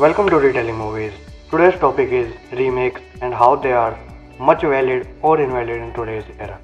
Welcome 0.00 0.28
to 0.28 0.36
Retelling 0.38 0.76
Movies. 0.76 1.12
Today's 1.50 1.76
topic 1.80 2.12
is 2.12 2.32
remakes 2.52 3.00
and 3.20 3.34
how 3.34 3.56
they 3.56 3.72
are 3.72 3.98
much 4.38 4.60
valid 4.62 5.08
or 5.22 5.40
invalid 5.40 5.80
in 5.84 5.92
today's 5.92 6.22
era. 6.38 6.60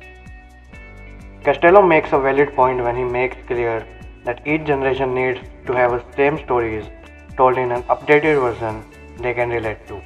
Costello 1.43 1.83
makes 1.85 2.13
a 2.13 2.21
valid 2.21 2.55
point 2.55 2.81
when 2.85 2.95
he 2.95 3.03
makes 3.03 3.37
clear 3.49 3.85
that 4.25 4.47
each 4.47 4.65
generation 4.67 5.17
needs 5.17 5.41
to 5.67 5.73
have 5.73 5.91
the 5.91 6.05
same 6.15 6.39
stories 6.45 6.85
told 7.37 7.59
in 7.59 7.73
an 7.73 7.83
updated 7.95 8.41
version 8.41 8.85
they 9.19 9.35
can 9.35 9.51
relate 9.51 9.85
to. 9.89 10.01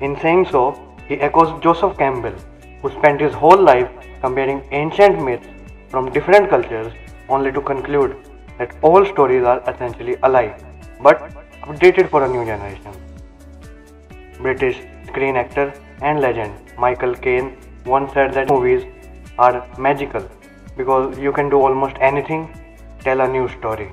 In 0.00 0.18
saying 0.18 0.48
so, 0.50 0.64
he 1.06 1.20
echoes 1.20 1.62
Joseph 1.62 1.96
Campbell, 1.96 2.34
who 2.82 2.90
spent 2.98 3.20
his 3.20 3.32
whole 3.32 3.62
life 3.62 3.88
comparing 4.22 4.60
ancient 4.72 5.24
myths 5.24 5.46
from 5.88 6.12
different 6.12 6.50
cultures 6.50 6.92
only 7.28 7.52
to 7.52 7.60
conclude 7.60 8.16
that 8.58 8.74
all 8.82 9.06
stories 9.06 9.44
are 9.44 9.60
essentially 9.70 10.16
alike 10.24 10.60
but 11.00 11.43
updated 11.66 12.10
for 12.10 12.24
a 12.24 12.28
new 12.28 12.44
generation. 12.44 12.92
British 14.40 14.80
screen 15.08 15.36
actor 15.36 15.72
and 16.02 16.20
legend 16.20 16.52
Michael 16.78 17.14
Caine 17.14 17.56
once 17.86 18.12
said 18.12 18.34
that 18.34 18.50
movies 18.50 18.84
are 19.38 19.66
magical 19.78 20.28
because 20.76 21.18
you 21.18 21.32
can 21.32 21.48
do 21.48 21.60
almost 21.60 21.96
anything, 22.00 22.42
tell 23.00 23.20
a 23.20 23.28
new 23.28 23.48
story. 23.48 23.90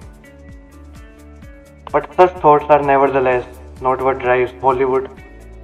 But 1.91 2.13
such 2.15 2.33
thoughts 2.39 2.65
are 2.69 2.81
nevertheless 2.81 3.45
not 3.81 4.01
what 4.01 4.19
drives 4.19 4.51
Hollywood 4.61 5.09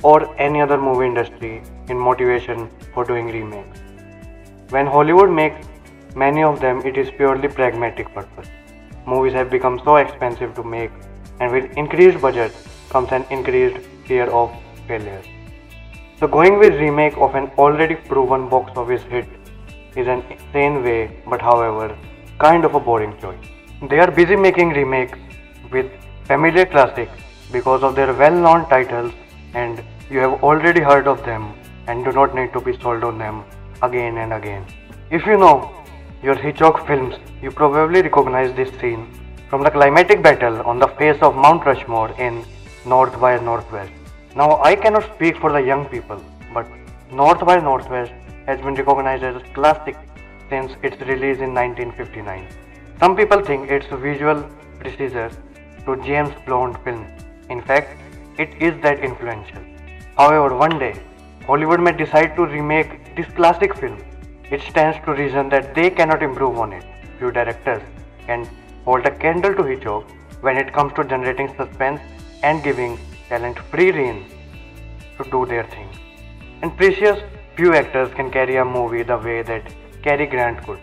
or 0.03 0.17
any 0.39 0.61
other 0.61 0.77
movie 0.77 1.05
industry 1.05 1.61
in 1.89 1.97
motivation 1.97 2.69
for 2.93 3.03
doing 3.03 3.27
remakes. 3.27 3.79
When 4.69 4.85
Hollywood 4.85 5.29
makes 5.29 5.65
many 6.15 6.43
of 6.43 6.59
them, 6.61 6.81
it 6.85 6.97
is 6.97 7.09
purely 7.11 7.47
pragmatic 7.47 8.13
purpose. 8.13 8.47
Movies 9.07 9.31
have 9.31 9.49
become 9.49 9.79
so 9.85 9.95
expensive 9.95 10.53
to 10.55 10.63
make, 10.63 10.91
and 11.39 11.49
with 11.49 11.77
increased 11.77 12.19
budget 12.21 12.53
comes 12.89 13.09
an 13.13 13.25
increased 13.29 13.77
fear 14.05 14.25
of 14.29 14.53
failure. 14.85 15.21
So, 16.19 16.27
going 16.27 16.59
with 16.59 16.73
remake 16.73 17.15
of 17.17 17.35
an 17.35 17.49
already 17.57 17.95
proven 17.95 18.49
box 18.49 18.73
office 18.75 19.03
hit 19.03 19.29
is 19.95 20.07
an 20.07 20.23
insane 20.29 20.83
way, 20.83 21.23
but 21.25 21.41
however, 21.41 21.97
kind 22.37 22.65
of 22.65 22.75
a 22.75 22.81
boring 22.81 23.17
choice. 23.21 23.47
They 23.89 23.99
are 23.99 24.11
busy 24.11 24.35
making 24.35 24.69
remakes 24.81 25.17
with 25.71 25.89
familiar 26.25 26.65
classics 26.65 27.11
because 27.51 27.83
of 27.83 27.95
their 27.95 28.13
well 28.13 28.37
known 28.45 28.67
titles 28.67 29.13
and 29.53 29.81
you 30.09 30.19
have 30.19 30.43
already 30.43 30.81
heard 30.81 31.07
of 31.07 31.23
them 31.23 31.53
and 31.87 32.03
do 32.03 32.11
not 32.11 32.35
need 32.35 32.51
to 32.51 32.59
be 32.59 32.77
sold 32.81 33.05
on 33.05 33.17
them 33.17 33.45
again 33.81 34.17
and 34.17 34.33
again. 34.33 34.65
If 35.11 35.25
you 35.25 35.37
know 35.37 35.71
your 36.23 36.35
Hitchcock 36.35 36.87
films, 36.87 37.15
you 37.41 37.51
probably 37.51 38.01
recognize 38.01 38.55
this 38.55 38.71
scene 38.79 39.07
from 39.49 39.63
the 39.63 39.69
climatic 39.69 40.23
battle 40.23 40.61
on 40.61 40.79
the 40.79 40.87
face 40.99 41.21
of 41.21 41.35
Mount 41.35 41.65
Rushmore 41.65 42.09
in 42.19 42.43
North 42.85 43.19
by 43.19 43.39
Northwest. 43.39 43.91
Now, 44.35 44.61
I 44.63 44.75
cannot 44.75 45.13
speak 45.15 45.37
for 45.37 45.51
the 45.51 45.61
young 45.61 45.85
people, 45.85 46.23
but 46.53 46.67
North 47.11 47.45
by 47.45 47.59
Northwest 47.59 48.11
has 48.47 48.59
been 48.61 48.73
recognized 48.73 49.23
as 49.23 49.35
a 49.35 49.45
classic 49.53 49.95
since 50.49 50.73
its 50.81 50.99
release 51.01 51.39
in 51.39 51.53
1959. 51.53 52.47
Some 52.99 53.15
people 53.15 53.43
think 53.43 53.69
it's 53.69 53.85
a 53.91 53.97
visual 53.97 54.43
predecessor 54.79 55.29
to 55.85 55.95
James 56.03 56.33
Bond 56.47 56.77
films. 56.83 57.07
In 57.49 57.61
fact, 57.61 57.95
it 58.39 58.49
is 58.59 58.73
that 58.81 58.99
influential. 58.99 59.61
However, 60.17 60.55
one 60.55 60.79
day, 60.79 60.99
Hollywood 61.45 61.79
may 61.79 61.91
decide 61.91 62.35
to 62.35 62.45
remake 62.45 63.15
this 63.15 63.27
classic 63.35 63.75
film. 63.75 63.99
It 64.49 64.61
stands 64.61 64.97
to 65.05 65.13
reason 65.13 65.49
that 65.49 65.75
they 65.75 65.89
cannot 65.89 66.23
improve 66.23 66.57
on 66.57 66.71
it. 66.71 66.85
Few 67.19 67.31
directors 67.31 67.81
can 68.25 68.49
hold 68.85 69.05
a 69.05 69.11
candle 69.11 69.53
to 69.55 69.63
Hitchcock 69.63 70.09
when 70.41 70.55
it 70.57 70.71
comes 70.73 70.93
to 70.93 71.03
generating 71.03 71.49
suspense 71.57 71.99
and 72.43 72.63
giving 72.63 72.97
talent 73.27 73.59
free 73.71 73.91
rein 73.91 74.25
to 75.17 75.29
do 75.29 75.45
their 75.45 75.65
thing. 75.65 75.89
And 76.61 76.75
precious 76.77 77.19
few 77.57 77.73
actors 77.73 78.13
can 78.13 78.31
carry 78.31 78.55
a 78.55 78.63
movie 78.63 79.03
the 79.03 79.17
way 79.17 79.41
that 79.41 79.63
Cary 80.01 80.27
Grant 80.27 80.63
could. 80.65 80.79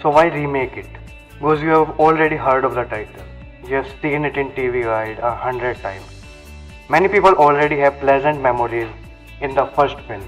So 0.00 0.10
why 0.10 0.26
remake 0.26 0.76
it? 0.76 0.86
Because 1.34 1.60
you 1.60 1.68
have 1.70 2.00
already 2.00 2.36
heard 2.36 2.64
of 2.64 2.74
the 2.74 2.84
title. 2.84 3.24
You 3.68 3.76
have 3.76 3.92
seen 4.00 4.24
it 4.24 4.36
in 4.36 4.50
TV 4.52 4.84
Guide 4.84 5.18
a 5.18 5.34
hundred 5.34 5.76
times. 5.78 6.04
Many 6.88 7.08
people 7.08 7.34
already 7.34 7.78
have 7.78 7.98
pleasant 8.00 8.40
memories 8.40 8.88
in 9.40 9.54
the 9.54 9.66
first 9.76 9.98
film, 10.08 10.22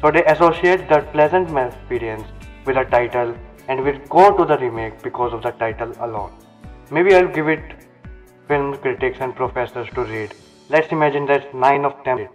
so 0.00 0.10
they 0.10 0.24
associate 0.24 0.88
that 0.88 1.12
pleasant 1.12 1.56
experience 1.56 2.24
with 2.64 2.76
a 2.76 2.84
title 2.84 3.36
and 3.68 3.84
will 3.84 3.98
go 4.08 4.36
to 4.36 4.44
the 4.44 4.58
remake 4.58 5.02
because 5.02 5.32
of 5.32 5.42
the 5.42 5.50
title 5.52 5.92
alone. 6.00 6.32
Maybe 6.90 7.14
I'll 7.14 7.28
give 7.28 7.48
it 7.48 7.86
film 8.48 8.76
critics 8.78 9.18
and 9.20 9.34
professors 9.34 9.88
to 9.94 10.04
read. 10.04 10.34
Let's 10.68 10.90
imagine 10.92 11.26
that 11.26 11.54
9 11.54 11.84
of 11.84 12.02
10 12.04 12.28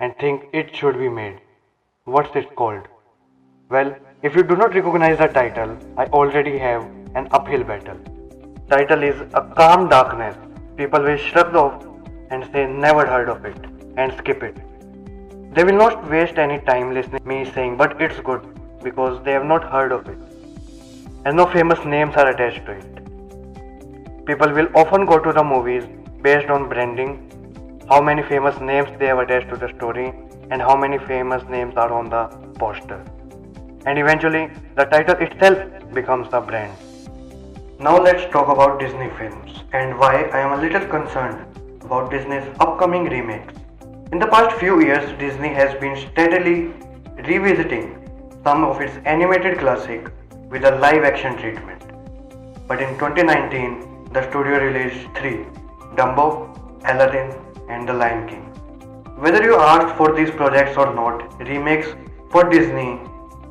and 0.00 0.16
think 0.18 0.44
it 0.52 0.74
should 0.74 0.98
be 0.98 1.08
made. 1.08 1.40
What's 2.04 2.34
it 2.34 2.54
called? 2.56 2.88
Well, 3.68 3.94
if 4.22 4.34
you 4.34 4.42
do 4.42 4.56
not 4.56 4.74
recognize 4.74 5.18
the 5.18 5.26
title, 5.26 5.76
I 5.96 6.06
already 6.06 6.58
have 6.58 6.82
an 7.14 7.28
uphill 7.30 7.64
battle. 7.64 7.98
Title 8.70 9.02
is 9.02 9.20
A 9.34 9.42
Calm 9.56 9.88
Darkness. 9.88 10.36
People 10.76 11.02
will 11.02 11.16
shrug 11.16 11.54
off 11.54 11.84
and 12.30 12.44
say 12.52 12.66
never 12.66 13.06
heard 13.06 13.28
of 13.28 13.44
it 13.44 13.58
and 13.96 14.12
skip 14.18 14.42
it. 14.42 14.56
They 15.56 15.64
will 15.64 15.78
not 15.78 16.10
waste 16.10 16.36
any 16.36 16.58
time 16.64 16.92
listening 16.92 17.22
me 17.24 17.36
saying 17.52 17.78
but 17.78 17.98
it's 17.98 18.18
good 18.20 18.42
because 18.82 19.24
they 19.24 19.32
have 19.32 19.46
not 19.46 19.64
heard 19.64 19.90
of 19.90 20.06
it. 20.06 20.18
And 21.24 21.34
no 21.34 21.46
famous 21.46 21.82
names 21.82 22.14
are 22.14 22.28
attached 22.28 22.66
to 22.66 22.72
it. 22.72 24.26
People 24.26 24.52
will 24.52 24.68
often 24.74 25.06
go 25.06 25.18
to 25.18 25.32
the 25.32 25.42
movies 25.42 25.84
based 26.20 26.50
on 26.50 26.68
branding, 26.68 27.10
how 27.88 28.02
many 28.02 28.22
famous 28.22 28.60
names 28.60 28.90
they 28.98 29.06
have 29.06 29.18
attached 29.18 29.48
to 29.48 29.56
the 29.56 29.72
story, 29.78 30.12
and 30.50 30.60
how 30.60 30.76
many 30.76 30.98
famous 30.98 31.42
names 31.48 31.74
are 31.78 31.90
on 31.90 32.10
the 32.10 32.24
poster. 32.58 33.02
And 33.86 33.98
eventually, 33.98 34.50
the 34.74 34.84
title 34.84 35.14
itself 35.14 35.58
becomes 35.94 36.30
the 36.30 36.40
brand. 36.40 36.76
Now 37.80 37.98
let's 37.98 38.30
talk 38.30 38.48
about 38.48 38.78
Disney 38.78 39.08
films 39.18 39.62
and 39.72 39.98
why 39.98 40.24
I 40.24 40.40
am 40.40 40.58
a 40.58 40.60
little 40.60 40.86
concerned 40.86 41.46
about 41.80 42.10
Disney's 42.10 42.44
upcoming 42.60 43.04
remakes. 43.04 43.54
In 44.12 44.20
the 44.20 44.26
past 44.28 44.56
few 44.60 44.80
years, 44.80 45.18
Disney 45.18 45.48
has 45.48 45.74
been 45.80 45.96
steadily 45.96 46.72
revisiting 47.28 47.86
some 48.44 48.62
of 48.62 48.80
its 48.80 48.96
animated 49.04 49.58
classics 49.58 50.12
with 50.48 50.64
a 50.64 50.76
live 50.76 51.02
action 51.02 51.36
treatment. 51.36 51.82
But 52.68 52.80
in 52.80 52.90
2019, 53.00 54.12
the 54.12 54.22
studio 54.30 54.60
released 54.60 55.08
three 55.16 55.44
Dumbo, 55.96 56.54
Aladdin, 56.84 57.34
and 57.68 57.88
The 57.88 57.94
Lion 57.94 58.28
King. 58.28 58.44
Whether 59.18 59.42
you 59.42 59.56
asked 59.56 59.96
for 59.96 60.14
these 60.14 60.30
projects 60.30 60.76
or 60.76 60.94
not, 60.94 61.40
remakes 61.40 61.88
for 62.30 62.48
Disney 62.48 63.00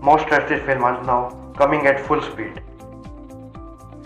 most 0.01 0.25
trusted 0.27 0.65
films 0.65 0.83
are 0.83 1.03
now 1.03 1.53
coming 1.57 1.85
at 1.85 1.99
full 1.99 2.21
speed. 2.21 2.61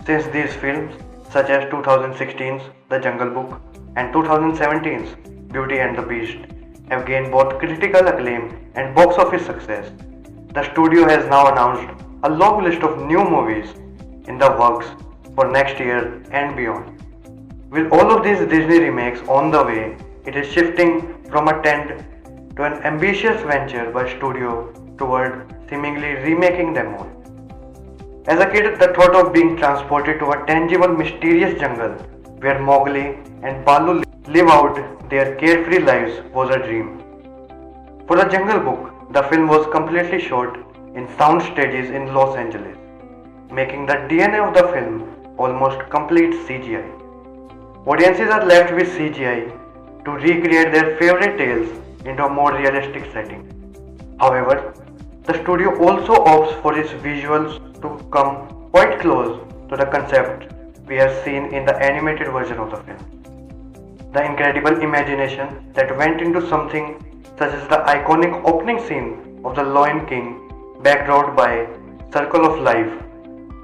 Since 0.04 0.26
these 0.28 0.52
films, 0.56 0.92
such 1.30 1.48
as 1.48 1.70
2016's 1.70 2.64
The 2.88 2.98
Jungle 2.98 3.30
Book 3.30 3.60
and 3.94 4.12
2017's 4.12 5.39
Beauty 5.52 5.78
and 5.78 5.98
the 5.98 6.02
Beast, 6.02 6.38
have 6.90 7.06
gained 7.06 7.30
both 7.32 7.58
critical 7.58 8.06
acclaim 8.06 8.70
and 8.74 8.94
box 8.94 9.16
office 9.16 9.44
success, 9.44 9.90
the 10.54 10.62
studio 10.72 11.08
has 11.08 11.24
now 11.26 11.50
announced 11.52 12.02
a 12.24 12.30
long 12.30 12.62
list 12.62 12.82
of 12.82 13.06
new 13.06 13.24
movies 13.24 13.70
in 14.28 14.38
the 14.38 14.50
works 14.58 14.86
for 15.34 15.50
next 15.50 15.78
year 15.78 16.22
and 16.30 16.56
beyond. 16.56 16.96
With 17.70 17.92
all 17.92 18.10
of 18.10 18.24
these 18.24 18.38
Disney 18.48 18.80
remakes 18.80 19.20
on 19.28 19.50
the 19.50 19.64
way, 19.64 19.96
it 20.26 20.36
is 20.36 20.52
shifting 20.52 21.24
from 21.30 21.48
a 21.48 21.62
tent 21.62 22.04
to 22.56 22.64
an 22.64 22.74
ambitious 22.82 23.40
venture 23.42 23.90
by 23.90 24.08
studio 24.16 24.72
toward 24.98 25.54
seemingly 25.68 26.14
remaking 26.28 26.72
them 26.74 26.94
all. 26.94 27.10
As 28.26 28.40
a 28.40 28.50
kid, 28.50 28.78
the 28.78 28.88
thought 28.88 29.14
of 29.14 29.32
being 29.32 29.56
transported 29.56 30.18
to 30.18 30.30
a 30.30 30.46
tangible, 30.46 30.88
mysterious 30.88 31.58
jungle 31.58 31.92
where 32.42 32.60
Mowgli 32.60 33.18
and 33.42 33.64
Baloo 33.64 34.02
live 34.34 34.48
out 34.54 34.76
their 35.10 35.34
carefree 35.38 35.80
lives 35.80 36.20
was 36.32 36.50
a 36.54 36.58
dream. 36.58 36.90
For 38.06 38.16
the 38.16 38.26
Jungle 38.32 38.60
Book, 38.60 39.12
the 39.12 39.22
film 39.24 39.48
was 39.48 39.66
completely 39.72 40.20
shot 40.20 40.56
in 40.94 41.08
sound 41.18 41.42
stages 41.42 41.90
in 41.90 42.14
Los 42.14 42.36
Angeles, 42.36 42.76
making 43.50 43.86
the 43.86 43.96
DNA 44.12 44.46
of 44.46 44.54
the 44.54 44.68
film 44.72 45.34
almost 45.36 45.80
complete 45.90 46.32
CGI. 46.46 46.86
Audiences 47.86 48.30
are 48.30 48.46
left 48.46 48.72
with 48.72 48.88
CGI 48.90 49.50
to 50.04 50.10
recreate 50.12 50.70
their 50.70 50.96
favorite 50.98 51.36
tales 51.36 51.68
into 52.04 52.24
a 52.24 52.30
more 52.30 52.56
realistic 52.56 53.12
setting. 53.12 53.42
However, 54.20 54.74
the 55.24 55.42
studio 55.42 55.76
also 55.88 56.14
opts 56.34 56.62
for 56.62 56.78
its 56.78 56.90
visuals 56.90 57.58
to 57.82 57.96
come 58.10 58.68
quite 58.70 59.00
close 59.00 59.40
to 59.70 59.76
the 59.76 59.86
concept 59.86 60.52
we 60.86 60.94
have 60.94 61.24
seen 61.24 61.52
in 61.52 61.66
the 61.66 61.76
animated 61.82 62.28
version 62.28 62.58
of 62.58 62.70
the 62.70 62.76
film. 62.76 63.19
The 64.12 64.24
incredible 64.24 64.80
imagination 64.82 65.72
that 65.74 65.96
went 65.96 66.20
into 66.20 66.46
something 66.48 66.86
such 67.38 67.52
as 67.54 67.68
the 67.68 67.76
iconic 67.96 68.32
opening 68.44 68.80
scene 68.86 69.40
of 69.44 69.54
The 69.54 69.62
Lion 69.62 70.04
King, 70.06 70.50
background 70.82 71.36
by 71.36 71.68
Circle 72.12 72.44
of 72.44 72.58
Life, 72.60 72.92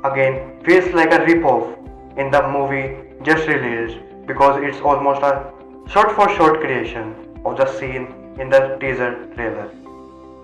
again 0.04 0.62
feels 0.64 0.94
like 0.94 1.12
a 1.12 1.24
rip-off 1.24 1.76
in 2.16 2.30
the 2.30 2.42
movie 2.48 2.96
just 3.24 3.48
released 3.48 3.98
because 4.26 4.62
it's 4.62 4.80
almost 4.82 5.20
a 5.22 5.52
shot 5.88 6.14
for 6.14 6.28
shot 6.36 6.60
creation 6.60 7.12
of 7.44 7.56
the 7.56 7.66
scene 7.78 8.06
in 8.38 8.48
the 8.48 8.76
teaser 8.80 9.26
trailer. 9.34 9.68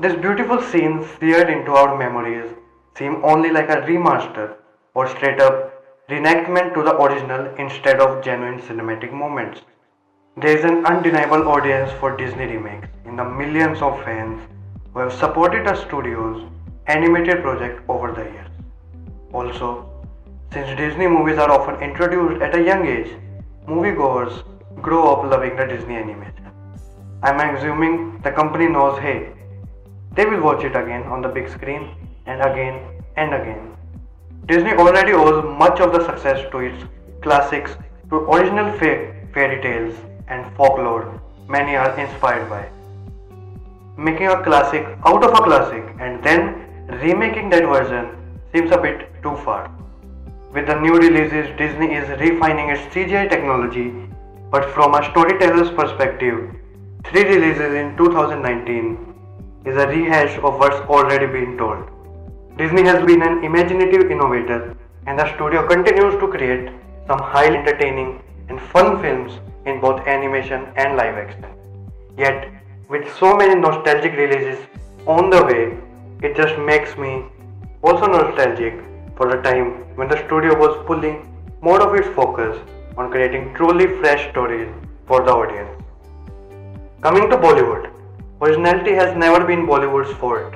This 0.01 0.21
beautiful 0.21 0.61
scene 0.61 1.07
seared 1.21 1.49
into 1.49 1.73
our 1.73 1.97
memories 1.97 2.51
seem 2.99 3.25
only 3.25 3.51
like 3.51 3.69
a 3.69 3.83
remaster 3.83 4.57
or 4.95 5.07
straight 5.07 5.41
up 5.41 5.73
reenactment 6.11 6.75
to 6.75 6.83
the 6.83 6.97
original 6.97 7.55
instead 7.55 8.01
of 8.01 8.25
genuine 8.25 8.61
cinematic 8.61 9.13
moments. 9.13 9.61
There 10.35 10.57
is 10.57 10.65
an 10.65 10.87
undeniable 10.87 11.47
audience 11.47 11.93
for 12.01 12.17
Disney 12.17 12.47
remakes 12.47 12.89
in 13.05 13.17
the 13.17 13.25
millions 13.25 13.83
of 13.83 14.03
fans 14.03 14.41
who 14.93 15.01
have 15.01 15.13
supported 15.13 15.67
the 15.67 15.75
studio's 15.75 16.51
animated 16.87 17.43
project 17.43 17.83
over 17.87 18.13
the 18.13 18.23
years. 18.23 18.49
Also, 19.35 20.03
since 20.51 20.75
Disney 20.79 21.07
movies 21.07 21.37
are 21.37 21.51
often 21.51 21.83
introduced 21.83 22.41
at 22.41 22.55
a 22.55 22.63
young 22.63 22.87
age, 22.87 23.11
moviegoers 23.69 24.43
grow 24.81 25.13
up 25.13 25.31
loving 25.31 25.55
the 25.55 25.67
Disney 25.67 25.97
animation. 25.97 26.51
I'm 27.23 27.55
assuming 27.55 28.19
the 28.23 28.33
company 28.33 28.69
knows 28.69 28.99
hey, 29.01 29.35
they 30.13 30.25
will 30.25 30.41
watch 30.41 30.65
it 30.65 30.75
again 30.75 31.03
on 31.03 31.21
the 31.21 31.29
big 31.29 31.51
screen 31.51 31.95
and 32.25 32.41
again 32.41 32.81
and 33.19 33.35
again. 33.35 33.77
Disney 34.47 34.73
already 34.73 35.13
owes 35.13 35.45
much 35.59 35.79
of 35.81 35.93
the 35.93 36.03
success 36.07 36.51
to 36.53 36.59
its 36.61 36.85
classics, 37.21 37.77
to 38.09 38.17
original 38.31 38.73
fa- 38.79 39.13
fairy 39.35 39.61
tales 39.61 39.95
and 40.29 40.57
folklore 40.57 41.21
many 41.49 41.77
are 41.77 41.99
inspired 41.99 42.49
by. 42.49 42.69
Making 43.97 44.29
a 44.29 44.43
classic 44.43 44.87
out 45.05 45.23
of 45.25 45.33
a 45.33 45.43
classic 45.43 45.85
and 46.01 46.23
then 46.23 46.67
remaking 47.03 47.51
that 47.51 47.65
version 47.65 48.17
seems 48.53 48.71
a 48.71 48.79
bit 48.79 49.09
too 49.23 49.37
far. 49.45 49.71
With 50.53 50.67
the 50.67 50.79
new 50.81 50.97
releases, 50.97 51.47
Disney 51.57 51.95
is 51.95 52.09
refining 52.21 52.69
its 52.71 52.83
CGI 52.95 53.29
technology, 53.29 53.93
but 54.51 54.71
from 54.71 54.95
a 54.95 55.05
storyteller's 55.11 55.71
perspective, 55.71 56.55
three 57.05 57.25
releases 57.25 57.75
in 57.75 57.97
2019 57.97 59.15
is 59.65 59.77
a 59.77 59.87
rehash 59.87 60.37
of 60.39 60.59
what's 60.59 60.77
already 60.89 61.27
been 61.27 61.57
told. 61.57 61.89
Disney 62.59 62.83
has 62.83 63.05
been 63.07 63.23
an 63.23 63.43
imaginative 63.45 64.11
innovator, 64.11 64.77
and 65.07 65.19
the 65.19 65.35
studio 65.35 65.67
continues 65.67 66.15
to 66.21 66.29
create 66.29 66.71
some 67.07 67.19
highly 67.19 67.57
entertaining 67.57 68.23
and 68.49 68.61
fun 68.61 69.01
films 69.01 69.33
in 69.67 69.81
both 69.81 70.07
animation 70.07 70.67
and 70.77 70.97
live 70.97 71.15
action. 71.15 71.45
Yet, 72.17 72.49
with 72.89 73.13
so 73.19 73.37
many 73.37 73.55
nostalgic 73.55 74.13
releases 74.13 74.59
on 75.07 75.31
the 75.31 75.43
way, 75.45 75.79
it 76.23 76.37
just 76.37 76.59
makes 76.59 76.97
me 76.97 77.25
also 77.83 78.07
nostalgic 78.07 78.75
for 79.17 79.31
the 79.31 79.41
time 79.43 79.71
when 79.97 80.09
the 80.09 80.25
studio 80.27 80.59
was 80.59 80.85
pulling 80.87 81.29
more 81.61 81.81
of 81.81 81.95
its 81.95 82.09
focus 82.15 82.59
on 82.97 83.11
creating 83.11 83.55
truly 83.55 83.87
fresh 83.99 84.31
stories 84.31 84.69
for 85.07 85.25
the 85.25 85.33
audience. 85.33 85.71
Coming 87.01 87.29
to 87.31 87.37
Bollywood, 87.37 87.91
originality 88.41 88.93
has 88.93 89.17
never 89.17 89.45
been 89.45 89.67
Bollywood's 89.67 90.13
fault. 90.19 90.55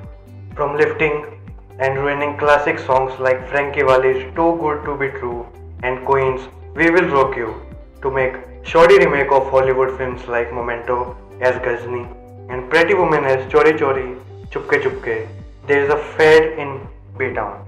From 0.54 0.76
lifting 0.76 1.40
and 1.78 1.98
ruining 1.98 2.38
classic 2.38 2.78
songs 2.78 3.18
like 3.20 3.48
Frankie 3.48 3.82
Valli's 3.82 4.22
Too 4.34 4.56
Good 4.60 4.84
to 4.84 4.96
Be 4.96 5.08
True 5.18 5.46
and 5.82 6.04
Queen's 6.06 6.40
We 6.74 6.90
Will 6.90 7.08
Rock 7.08 7.36
You 7.36 7.62
to 8.02 8.10
make 8.10 8.34
shoddy 8.70 8.98
remake 8.98 9.30
of 9.30 9.48
Hollywood 9.48 9.96
films 9.96 10.26
like 10.26 10.52
Memento 10.52 11.16
as 11.40 11.54
Ghazni 11.64 12.00
and 12.48 12.68
Pretty 12.68 12.94
Woman 12.94 13.24
as 13.24 13.46
Chori 13.52 13.78
Chori, 13.78 14.20
Chupke 14.50 14.82
Chupke, 14.82 15.28
there 15.68 15.84
is 15.84 15.88
a 15.88 15.96
fad 16.14 16.58
in 16.58 16.88
B-Town. 17.16 17.64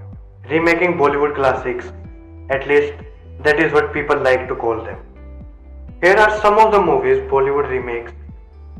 Remaking 0.49 0.97
Bollywood 0.97 1.35
classics, 1.35 1.85
at 2.49 2.67
least 2.67 2.93
that 3.43 3.61
is 3.61 3.71
what 3.71 3.93
people 3.93 4.17
like 4.17 4.49
to 4.49 4.55
call 4.55 4.83
them. 4.83 4.99
Here 6.01 6.17
are 6.17 6.37
some 6.41 6.59
of 6.59 6.73
the 6.73 6.81
movies 6.81 7.19
Bollywood 7.31 7.69
remakes 7.69 8.11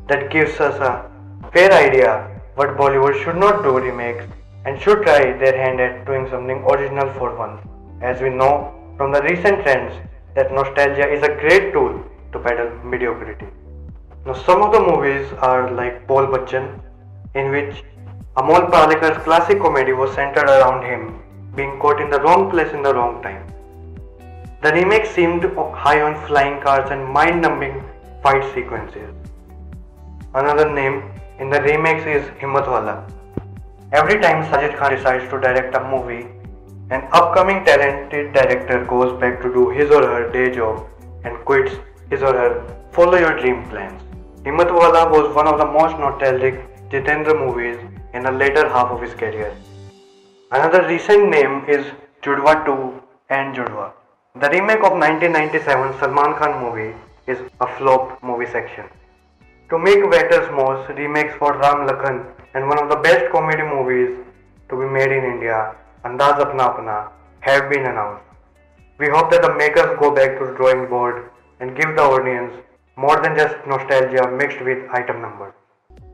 that 0.09 0.29
gives 0.29 0.59
us 0.59 0.75
a 0.81 1.09
fair 1.53 1.71
idea 1.71 2.29
what 2.55 2.75
Bollywood 2.75 3.23
should 3.23 3.37
not 3.37 3.63
do 3.63 3.79
remakes 3.79 4.25
and 4.65 4.81
should 4.81 5.03
try 5.03 5.37
their 5.37 5.55
hand 5.55 5.79
at 5.79 6.05
doing 6.05 6.29
something 6.29 6.65
original 6.65 7.13
for 7.13 7.33
once. 7.37 7.61
As 8.01 8.21
we 8.21 8.29
know 8.29 8.73
from 8.97 9.13
the 9.13 9.21
recent 9.21 9.63
trends 9.63 9.95
that 10.35 10.51
nostalgia 10.51 11.07
is 11.07 11.23
a 11.23 11.35
great 11.39 11.71
tool 11.71 12.03
to 12.31 12.39
peddle 12.39 12.69
mediocrity. 12.83 13.47
Now 14.25 14.33
some 14.33 14.61
of 14.61 14.71
the 14.71 14.79
movies 14.79 15.31
are 15.39 15.71
like 15.71 16.05
Bol 16.07 16.27
Bachchan 16.27 16.79
in 17.35 17.51
which 17.51 17.83
Amol 18.37 18.69
Palekar's 18.71 19.23
classic 19.23 19.59
comedy 19.59 19.93
was 19.93 20.13
centered 20.13 20.49
around 20.49 20.83
him 20.83 21.21
being 21.55 21.79
caught 21.79 22.01
in 22.01 22.09
the 22.09 22.21
wrong 22.21 22.49
place 22.49 22.73
in 22.73 22.83
the 22.83 22.93
wrong 22.93 23.21
time. 23.23 23.45
The 24.61 24.73
remake 24.73 25.05
seemed 25.05 25.43
high 25.83 26.01
on 26.01 26.15
flying 26.27 26.61
cars 26.61 26.91
and 26.91 27.05
mind-numbing 27.05 27.83
fight 28.21 28.43
sequences. 28.53 29.09
Another 30.33 30.69
name 30.71 31.11
in 31.39 31.49
the 31.49 31.61
remakes 31.61 32.05
is 32.05 32.23
Himmatwala. 32.39 33.09
Every 33.91 34.19
time 34.19 34.43
Sajid 34.51 34.77
Khan 34.77 34.95
decides 34.95 35.29
to 35.31 35.39
direct 35.39 35.75
a 35.75 35.83
movie, 35.89 36.27
an 36.91 37.07
upcoming 37.11 37.63
talented 37.65 38.33
director 38.33 38.85
goes 38.85 39.19
back 39.19 39.41
to 39.41 39.53
do 39.53 39.69
his 39.69 39.89
or 39.89 40.05
her 40.05 40.31
day 40.31 40.53
job 40.53 40.85
and 41.23 41.37
quits 41.45 41.75
his 42.09 42.21
or 42.21 42.33
her 42.33 42.51
follow 42.91 43.17
your 43.17 43.39
dream 43.39 43.63
plans. 43.69 44.01
Himmatwala 44.43 45.09
was 45.11 45.35
one 45.35 45.47
of 45.47 45.57
the 45.59 45.65
most 45.65 45.97
nostalgic 45.99 46.55
Jitendra 46.89 47.35
movies 47.37 47.77
in 48.13 48.23
the 48.23 48.31
later 48.31 48.67
half 48.67 48.89
of 48.89 49.01
his 49.01 49.13
career. 49.13 49.53
Another 50.51 50.87
recent 50.87 51.29
name 51.29 51.65
is 51.67 51.85
Judwa 52.23 52.65
2 52.65 53.01
and 53.29 53.55
Judwa. 53.55 53.91
The 54.41 54.49
remake 54.49 54.83
of 54.87 54.93
1997 54.93 55.99
Salman 55.99 56.33
Khan 56.39 56.63
movie 56.63 56.95
is 57.27 57.37
a 57.61 57.67
flop 57.77 58.23
movie 58.23 58.47
section. 58.47 58.85
To 59.69 59.77
make 59.77 60.01
matters 60.09 60.49
most, 60.51 60.89
remakes 60.97 61.35
for 61.37 61.53
Ram 61.57 61.87
Lakhan 61.87 62.25
and 62.55 62.67
one 62.67 62.81
of 62.81 62.89
the 62.89 62.95
best 62.95 63.31
comedy 63.31 63.61
movies 63.61 64.17
to 64.69 64.79
be 64.79 64.85
made 64.85 65.11
in 65.11 65.23
India, 65.23 65.75
Andaz 66.03 66.39
Apna 66.43 66.65
Apna, 66.73 67.11
have 67.41 67.69
been 67.69 67.85
announced. 67.85 68.23
We 68.97 69.09
hope 69.09 69.29
that 69.31 69.43
the 69.43 69.53
makers 69.55 69.97
go 69.99 70.09
back 70.09 70.39
to 70.39 70.47
the 70.47 70.53
drawing 70.53 70.89
board 70.89 71.29
and 71.59 71.75
give 71.75 71.95
the 71.95 72.01
audience 72.01 72.53
more 72.95 73.21
than 73.21 73.35
just 73.37 73.55
nostalgia 73.67 74.29
mixed 74.31 74.61
with 74.61 74.79
item 74.91 75.21
numbers. 75.21 75.53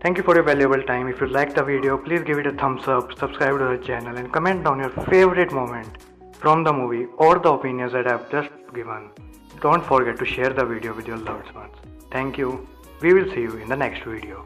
Thank 0.01 0.17
you 0.17 0.23
for 0.23 0.35
your 0.35 0.43
valuable 0.43 0.83
time. 0.83 1.07
If 1.07 1.21
you 1.21 1.27
liked 1.27 1.55
the 1.55 1.63
video, 1.63 1.97
please 1.97 2.21
give 2.23 2.37
it 2.37 2.47
a 2.47 2.51
thumbs 2.51 2.87
up, 2.87 3.17
subscribe 3.17 3.57
to 3.57 3.77
the 3.77 3.83
channel 3.83 4.17
and 4.17 4.31
comment 4.31 4.63
down 4.63 4.79
your 4.79 4.91
favorite 5.11 5.51
moment 5.51 5.97
from 6.33 6.63
the 6.63 6.71
movie 6.71 7.07
or 7.17 7.39
the 7.39 7.51
opinions 7.51 7.93
that 7.93 8.07
I 8.07 8.11
have 8.11 8.29
just 8.29 8.49
given. 8.73 9.09
Don't 9.61 9.83
forget 9.83 10.17
to 10.19 10.25
share 10.25 10.49
the 10.49 10.65
video 10.65 10.93
with 10.93 11.07
your 11.07 11.17
loved 11.17 11.51
ones. 11.55 11.73
Thank 12.11 12.37
you. 12.37 12.67
We 13.01 13.13
will 13.13 13.29
see 13.33 13.41
you 13.41 13.57
in 13.57 13.67
the 13.67 13.75
next 13.75 14.03
video. 14.03 14.45